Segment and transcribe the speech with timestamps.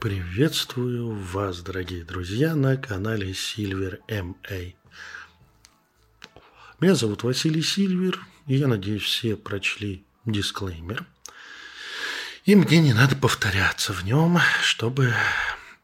[0.00, 4.74] Приветствую вас, дорогие друзья, на канале Silver MA.
[6.80, 11.04] Меня зовут Василий Сильвер, и я надеюсь, все прочли дисклеймер.
[12.46, 15.12] И мне не надо повторяться в нем, чтобы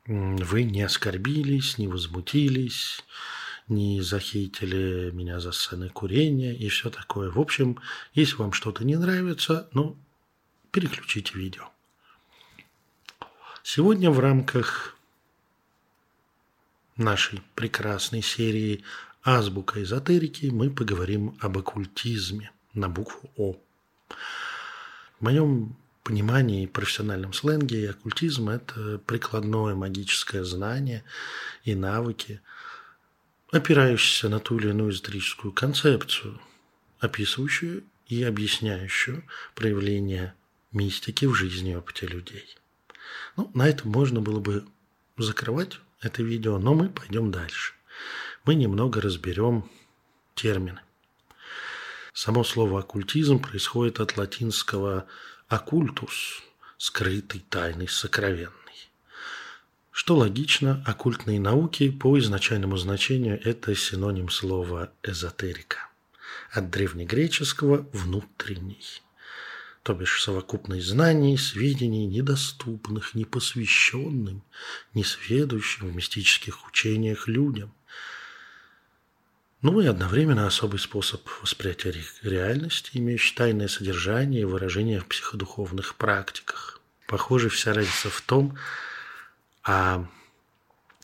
[0.07, 3.05] вы не оскорбились, не возмутились,
[3.69, 7.31] не захейтили меня за сцены курения и все такое.
[7.31, 7.79] В общем,
[8.15, 9.99] если вам что-то не нравится, ну,
[10.71, 11.71] переключите видео.
[13.69, 14.97] Сегодня в рамках
[16.97, 18.85] нашей прекрасной серии
[19.25, 23.57] «Азбука эзотерики» мы поговорим об оккультизме на букву «О».
[25.19, 31.03] В моем понимании и профессиональном сленге оккультизм– это прикладное магическое знание
[31.65, 32.41] и навыки,
[33.51, 36.41] опирающиеся на ту или иную эзотерическую концепцию,
[37.01, 39.25] описывающую и объясняющую
[39.57, 40.35] проявление
[40.71, 42.57] мистики в жизни и опыте людей–
[43.37, 44.65] ну, на этом можно было бы
[45.19, 47.75] закрывать это видео, но мы пойдем дальше.
[48.45, 49.69] Мы немного разберем
[50.35, 50.81] термины.
[52.13, 55.07] Само слово оккультизм происходит от латинского
[55.49, 56.43] оккультус–
[56.79, 58.53] скрытый, тайный, сокровенный.
[59.91, 65.89] Что логично, оккультные науки по изначальному значению– это синоним слова эзотерика.
[66.53, 69.03] От древнегреческого «внутренний»
[69.87, 74.43] то бишь совокупность знаний, сведений, недоступных, непосвященным,
[74.95, 77.73] несведущим в мистических учениях людям.
[79.63, 86.81] Ну и одновременно особый способ восприятия реальности, имеющий тайное содержание и выражение в психодуховных практиках.
[87.07, 88.59] Похоже, вся разница в том,
[89.63, 90.05] а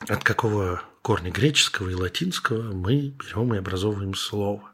[0.09, 4.72] от какого корня греческого и латинского мы берем и образовываем слово.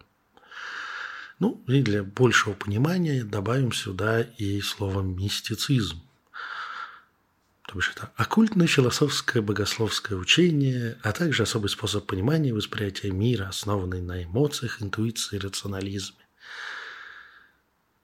[1.39, 6.03] Ну, и для большего понимания добавим сюда и слово «мистицизм».
[7.63, 13.47] То бишь это оккультное философское богословское учение, а также особый способ понимания и восприятия мира,
[13.49, 16.17] основанный на эмоциях, интуиции и рационализме.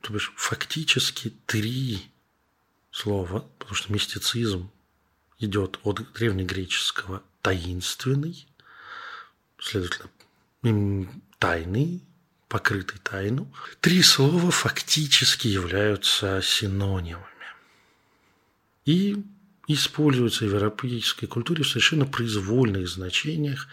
[0.03, 2.13] То бишь фактически три
[2.91, 4.71] слова, потому что мистицизм
[5.39, 8.47] идет от древнегреческого «таинственный»,
[9.59, 10.11] следовательно,
[11.39, 12.03] тайный,
[12.55, 17.49] покрытый тайну, три слова фактически являются синонимами.
[18.85, 19.17] И
[19.67, 23.67] используются в европейской культуре в совершенно произвольных значениях,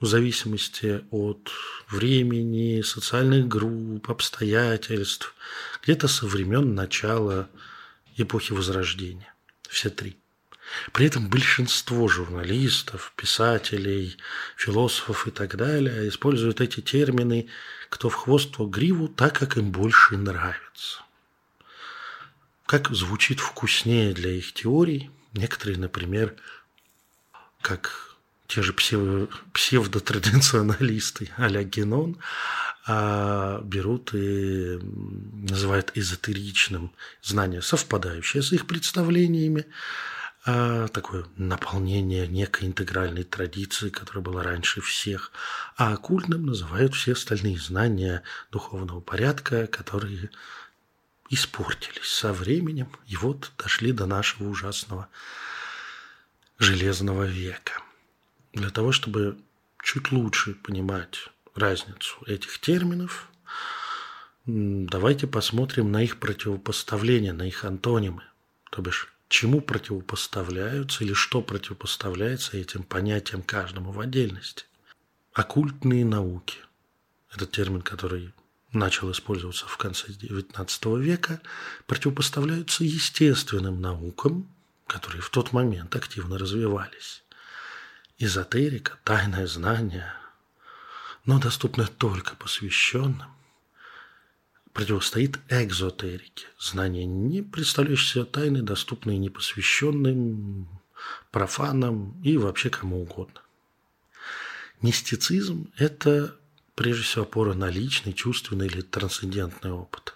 [0.00, 1.50] в зависимости от
[1.90, 5.34] времени, социальных групп, обстоятельств,
[5.82, 7.50] где-то со времен начала
[8.16, 9.34] эпохи Возрождения.
[9.68, 10.16] Все три.
[10.92, 14.16] При этом большинство журналистов, писателей,
[14.56, 17.48] философов и так далее используют эти термины
[17.88, 21.02] кто в хвост, то гриву, так, как им больше нравится.
[22.66, 25.10] Как звучит вкуснее для их теорий.
[25.32, 26.36] Некоторые, например,
[27.62, 28.14] как
[28.46, 32.18] те же псевдотрадиционалисты а-ля Генон,
[32.86, 36.92] а берут и называют эзотеричным
[37.22, 39.64] знание, совпадающее с их представлениями,
[40.50, 45.30] а, такое наполнение некой интегральной традиции, которая была раньше всех,
[45.76, 50.30] а оккультным называют все остальные знания духовного порядка, которые
[51.28, 55.10] испортились со временем и вот дошли до нашего ужасного
[56.58, 57.82] железного века.
[58.54, 59.36] Для того, чтобы
[59.82, 63.28] чуть лучше понимать разницу этих терминов,
[64.46, 68.22] давайте посмотрим на их противопоставление, на их антонимы,
[68.70, 74.64] то бишь чему противопоставляются или что противопоставляется этим понятиям каждому в отдельности.
[75.32, 76.58] Оккультные науки–
[77.34, 78.32] это термин, который
[78.72, 81.40] начал использоваться в конце XIX века,
[81.86, 84.48] противопоставляются естественным наукам,
[84.86, 87.22] которые в тот момент активно развивались.
[88.18, 90.12] Эзотерика, тайное знание,
[91.24, 93.30] но доступное только посвященным,
[94.78, 100.68] противостоит экзотерике, знания, не представляющие тайны, доступные непосвященным,
[101.32, 103.40] профанам и вообще кому угодно.
[104.80, 106.36] Мистицизм– это
[106.76, 110.14] прежде всего опора на личный, чувственный или трансцендентный опыт.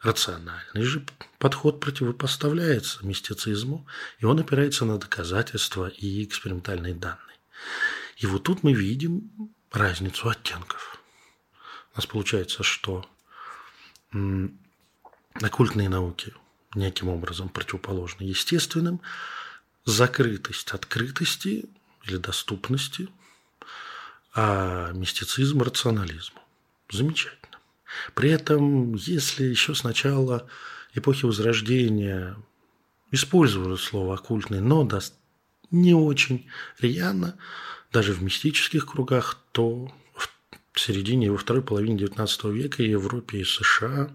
[0.00, 1.04] Рациональный же
[1.38, 3.86] подход противопоставляется мистицизму,
[4.20, 7.36] и он опирается на доказательства и экспериментальные данные.
[8.16, 9.30] И вот тут мы видим
[9.70, 10.98] разницу оттенков.
[11.92, 13.06] У нас получается, что
[15.34, 16.34] оккультные науки
[16.74, 19.00] неким образом противоположны естественным,
[19.84, 21.66] закрытость открытости
[22.04, 23.08] или доступности,
[24.34, 26.40] а мистицизм рационализму.
[26.90, 27.58] Замечательно.
[28.14, 30.46] При этом, если еще с начала
[30.94, 32.36] эпохи Возрождения
[33.10, 34.88] использовали слово оккультный, но
[35.70, 36.48] не очень
[36.80, 37.36] рьяно,
[37.92, 39.92] даже в мистических кругах, то
[40.72, 44.10] в середине, во второй половине XIX века Европе и США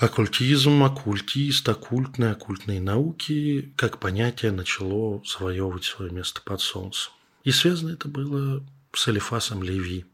[0.00, 7.12] оккультизм, оккультист, оккультные, оккультные науки как понятие начало завоевывать свое место под солнцем.
[7.44, 10.06] И связано это было с Элифасом Леви,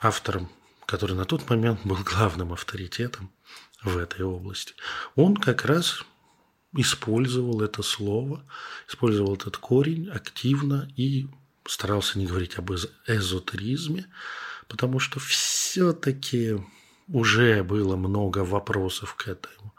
[0.00, 0.48] автором,
[0.86, 3.30] который на тот момент был главным авторитетом
[3.82, 4.74] в этой области.
[5.16, 6.04] Он как раз
[6.76, 8.44] использовал это слово,
[8.88, 11.28] использовал этот корень активно и
[11.66, 12.72] старался не говорить об
[13.06, 14.06] эзотеризме,
[14.68, 16.58] потому что все-таки
[17.08, 19.74] уже было много вопросов к этому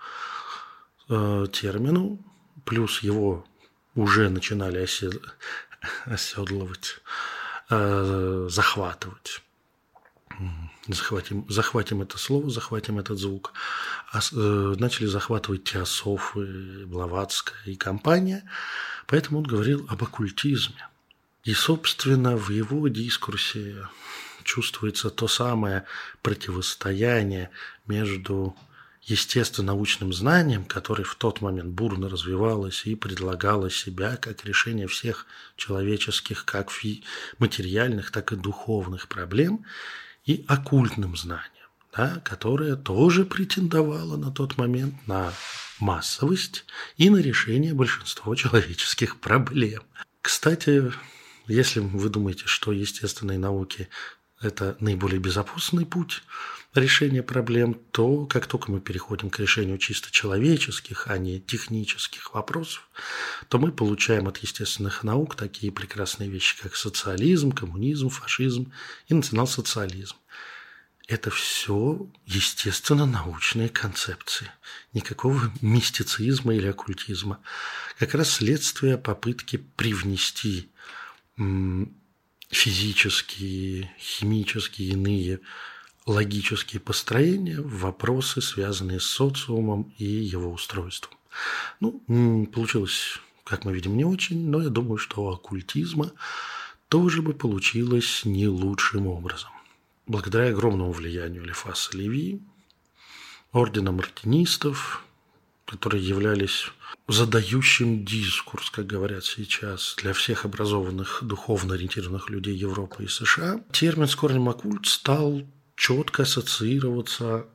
[1.09, 2.19] э, термину,
[2.65, 3.45] плюс его
[3.95, 5.21] уже начинали осед...
[6.05, 6.99] оседлывать,
[7.69, 9.41] э, захватывать.
[10.87, 13.53] Захватим, захватим это слово, захватим этот звук.
[14.11, 18.43] А, э, начали захватывать теософы, Блаватская и компания.
[19.07, 20.87] Поэтому он говорил об оккультизме.
[21.45, 23.87] И, собственно, в его дискурсе
[24.43, 25.85] чувствуется то самое
[26.23, 27.51] противостояние
[27.85, 28.55] между
[29.03, 36.45] естественно-научным знанием, которое в тот момент бурно развивалось и предлагало себя как решение всех человеческих,
[36.45, 36.71] как
[37.37, 39.65] материальных, так и духовных проблем,
[40.25, 45.31] и оккультным знанием, да, которое тоже претендовало на тот момент на
[45.79, 46.65] массовость
[46.97, 49.83] и на решение большинства человеческих проблем.
[50.23, 50.91] Кстати,
[51.47, 53.89] если вы думаете, что естественные науки–
[54.41, 56.21] это наиболее безопасный путь
[56.73, 62.87] решения проблем, то как только мы переходим к решению чисто человеческих, а не технических вопросов,
[63.47, 68.71] то мы получаем от естественных наук такие прекрасные вещи, как социализм, коммунизм, фашизм
[69.07, 70.15] и национал-социализм.
[71.07, 74.51] Это все, естественно, научные концепции.
[74.91, 77.39] Никакого мистицизма или оккультизма.
[77.99, 80.71] Как раз следствие попытки привнести
[82.49, 85.39] физические, химические, иные
[86.05, 91.17] логические построения вопросы, связанные с социумом и его устройством.
[91.79, 96.11] Ну, получилось, как мы видим, не очень, но я думаю, что оккультизма
[96.89, 99.49] тоже бы получилось не лучшим образом.
[100.07, 102.41] Благодаря огромному влиянию Лефаса Леви,
[103.51, 105.04] ордена мартинистов,
[105.65, 106.71] которые являлись
[107.07, 114.07] задающим дискурс, как говорят сейчас, для всех образованных, духовно ориентированных людей Европы и США, термин
[114.07, 115.41] с корнем оккульт стал
[115.75, 117.45] четко ассоциироваться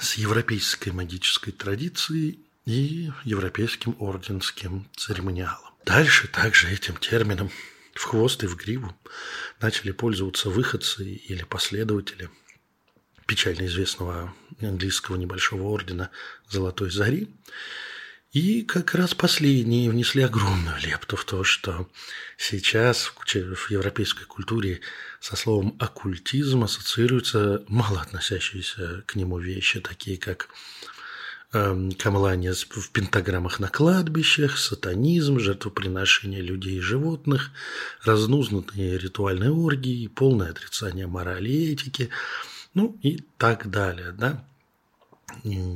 [0.00, 5.72] с европейской магической традицией и европейским орденским церемониалом.
[5.84, 7.50] Дальше также этим термином
[7.94, 8.94] в хвост и в гриву
[9.60, 12.30] начали пользоваться выходцы или последователи–
[13.26, 16.10] печально известного английского небольшого ордена
[16.48, 17.28] Золотой Зари.
[18.32, 21.88] И как раз последние внесли огромную лепту в то, что
[22.36, 24.80] сейчас в европейской культуре
[25.20, 30.50] со словом оккультизм ассоциируются мало относящиеся к нему вещи, такие как
[31.54, 37.52] э, камлание в пентаграммах на кладбищах, сатанизм, жертвоприношение людей и животных,
[38.04, 42.10] разнузнутые ритуальные оргии, полное отрицание морали и этики–
[42.76, 44.44] ну и так далее, да.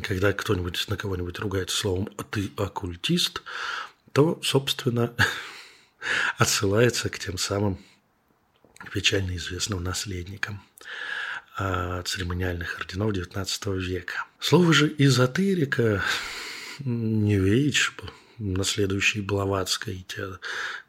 [0.02, 3.42] Когда кто-нибудь на кого-нибудь ругается словом «а «ты оккультист»,
[4.12, 5.14] то, собственно,
[6.38, 7.78] отсылается к тем самым
[8.92, 10.62] печально известным наследникам
[11.56, 14.26] а, церемониальных орденов XIX века.
[14.38, 16.04] Слово же «эзотерика»
[16.80, 17.92] не Age,
[18.36, 20.06] наследующий Блаватской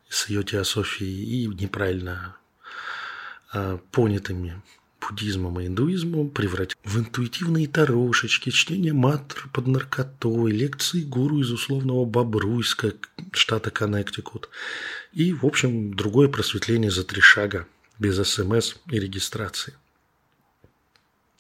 [0.09, 2.35] с ее теософией и неправильно
[3.53, 4.61] а, понятыми
[5.01, 12.05] буддизмом и индуизмом превратить в интуитивные тарошечки, чтение мантр под наркотой, лекции гуру из условного
[12.05, 12.93] Бобруйска,
[13.31, 14.49] штата Коннектикут.
[15.11, 17.67] И, в общем, другое просветление за три шага,
[17.99, 19.73] без СМС и регистрации.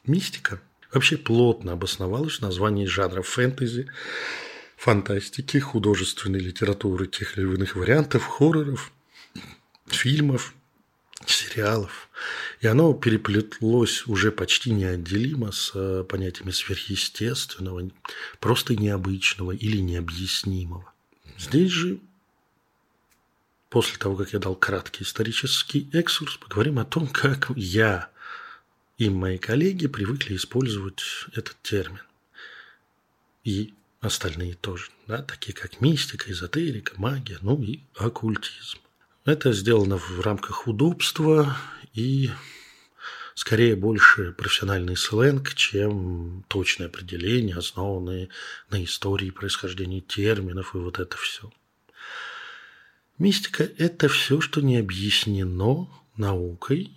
[0.05, 0.59] Мистика
[0.91, 3.87] вообще плотно обосновалась в названии жанра фэнтези,
[4.75, 8.91] фантастики, художественной литературы тех или иных вариантов, хорроров,
[9.87, 10.55] фильмов,
[11.25, 12.09] сериалов.
[12.61, 17.89] И оно переплетлось уже почти неотделимо с э, понятиями сверхъестественного,
[18.39, 20.93] просто необычного или необъяснимого.
[21.39, 21.99] Здесь же,
[23.69, 28.09] после того, как я дал краткий исторический экскурс, поговорим о том, как я
[28.99, 31.01] и мои коллеги привыкли использовать
[31.33, 32.01] этот термин.
[33.43, 38.77] И остальные тоже, да, такие как мистика, эзотерика, магия, ну и оккультизм.
[39.23, 41.55] Это сделано в рамках удобства
[41.93, 42.31] и
[43.35, 48.29] скорее больше профессиональный сленг, чем точное определение, основанные
[48.71, 51.51] на истории происхождения терминов и вот это все.
[53.19, 55.87] Мистика– это все, что не объяснено
[56.17, 56.91] наукой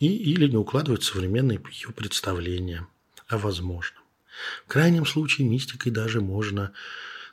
[0.00, 2.88] и или не укладывает современные ее представления
[3.28, 4.02] о возможном.
[4.66, 6.72] В крайнем случае мистикой даже можно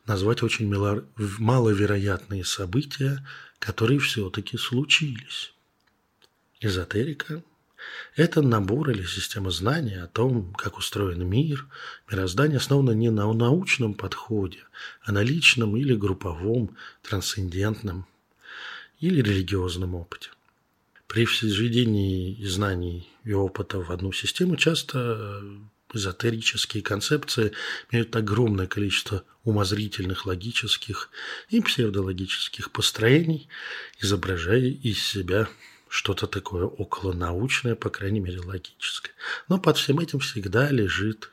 [0.05, 0.74] назвать очень
[1.39, 3.25] маловероятные события,
[3.60, 5.53] которые все-таки случились.
[6.60, 7.43] Эзотерика–
[8.15, 11.67] это набор или система знаний о том, как устроен мир.
[12.10, 14.60] Мироздание основано не на научном подходе,
[15.03, 18.05] а на личном или групповом, трансцендентном
[19.00, 20.29] или религиозном опыте.
[21.08, 25.43] При сведении знаний и опыта в одну систему часто
[25.96, 27.52] эзотерические концепции
[27.92, 31.10] имеют огромное количество умозрительных, логических
[31.50, 33.48] и псевдологических построений,
[34.00, 35.48] изображая из себя
[35.88, 39.12] что-то такое околонаучное, по крайней мере, логическое.
[39.50, 41.30] Но под всем этим всегда лежит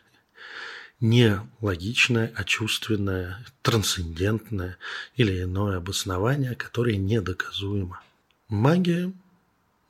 [1.00, 4.78] не логичное, а чувственное, трансцендентное
[5.16, 8.00] или иное обоснование, которое недоказуемо.
[8.48, 9.12] Магия–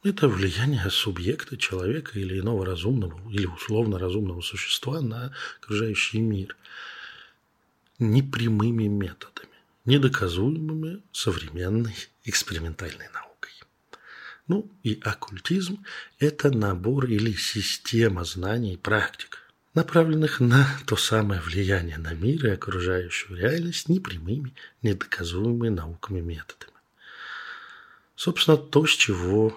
[0.02, 6.56] это влияние субъекта, человека или иного разумного или условно разумного существа на окружающий мир
[7.98, 9.48] непрямыми методами,
[9.84, 13.52] недоказуемыми современной экспериментальной наукой.
[14.46, 15.84] Ну и оккультизм–
[16.20, 19.38] это набор или система знаний и практик,
[19.74, 26.72] направленных на то самое влияние на мир и окружающую реальность непрямыми, недоказуемыми науками методами.
[28.14, 29.56] Собственно, то, с чего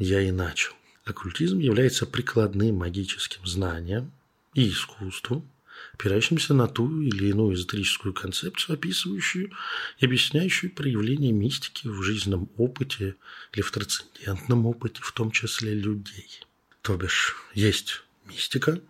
[0.00, 0.72] я и начал.
[1.04, 4.10] Оккультизм является прикладным магическим знанием
[4.54, 5.48] и искусством,
[5.92, 9.52] опирающимся на ту или иную эзотерическую концепцию, описывающую
[9.98, 13.16] и объясняющую проявление мистики в жизненном опыте
[13.52, 16.40] или в трансцендентном опыте, в том числе людей.
[16.80, 18.80] То бишь, есть мистика,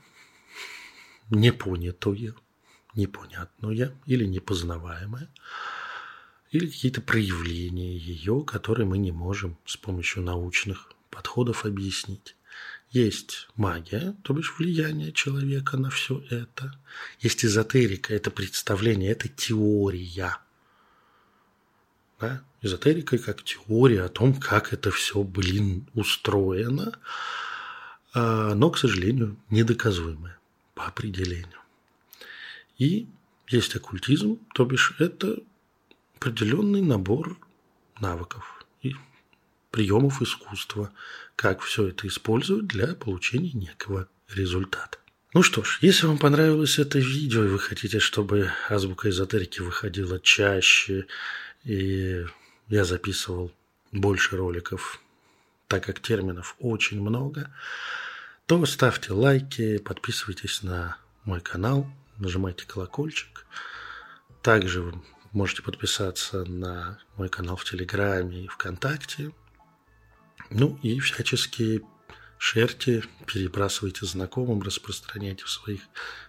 [1.29, 2.35] непонятое,
[2.95, 5.29] непонятное или непознаваемое,
[6.52, 12.35] или какие-то проявления ее, которые мы не можем с помощью научных подходов объяснить.
[12.89, 16.75] Есть магия, то бишь влияние человека на все это.
[17.21, 20.39] Есть эзотерика, это представление, это теория.
[22.19, 22.43] Да?
[22.62, 26.99] Эзотерика как теория о том, как это все, блин, устроено,
[28.15, 30.39] а, но, к сожалению, недоказуемое
[30.75, 31.61] по определению.
[32.79, 33.07] И
[33.47, 35.37] есть оккультизм, то бишь это
[36.17, 37.39] определенный набор
[38.00, 38.95] навыков и
[39.71, 40.93] приемов искусства,
[41.37, 44.99] как все это использовать для получения некого результата.
[45.33, 50.19] Ну что ж, если вам понравилось это видео, и вы хотите, чтобы азбука эзотерики выходила
[50.19, 51.07] чаще,
[51.62, 52.25] и
[52.69, 53.53] я записывал
[53.93, 55.00] больше роликов,
[55.69, 57.55] так как терминов очень много,
[58.47, 63.47] то ставьте лайки, подписывайтесь на мой канал, нажимайте колокольчик.
[64.43, 65.00] Также вы
[65.33, 69.31] можете подписаться на мой канал в Телеграме и ВКонтакте.
[70.50, 71.83] Ну и всячески
[72.38, 75.83] шерьте, перебрасывайте знакомым, распространяйте в своих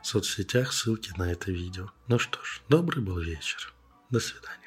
[0.04, 1.90] соцсетях ссылки на это видео.
[2.08, 3.74] Ну что ж, добрый был вечер.
[4.12, 4.61] До свидания.